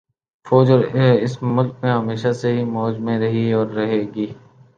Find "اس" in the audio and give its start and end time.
1.21-1.33